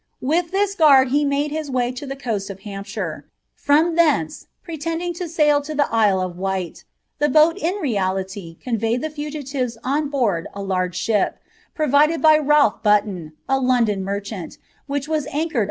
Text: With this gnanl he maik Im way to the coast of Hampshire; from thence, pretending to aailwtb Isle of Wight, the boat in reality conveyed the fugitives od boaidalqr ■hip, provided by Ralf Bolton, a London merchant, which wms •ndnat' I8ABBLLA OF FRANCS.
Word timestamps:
With 0.23 0.49
this 0.49 0.75
gnanl 0.77 1.09
he 1.09 1.23
maik 1.23 1.51
Im 1.51 1.71
way 1.73 1.91
to 1.91 2.07
the 2.07 2.15
coast 2.15 2.49
of 2.49 2.61
Hampshire; 2.61 3.27
from 3.53 3.93
thence, 3.93 4.47
pretending 4.63 5.13
to 5.13 5.25
aailwtb 5.25 5.87
Isle 5.91 6.19
of 6.21 6.39
Wight, 6.39 6.85
the 7.19 7.29
boat 7.29 7.55
in 7.59 7.75
reality 7.75 8.57
conveyed 8.63 9.01
the 9.03 9.11
fugitives 9.11 9.77
od 9.83 10.09
boaidalqr 10.11 10.47
■hip, 10.55 11.33
provided 11.75 12.19
by 12.19 12.35
Ralf 12.39 12.81
Bolton, 12.81 13.33
a 13.47 13.59
London 13.59 14.03
merchant, 14.03 14.57
which 14.87 15.05
wms 15.07 15.27
•ndnat' 15.27 15.31
I8ABBLLA 15.31 15.45
OF 15.45 15.51
FRANCS. 15.51 15.55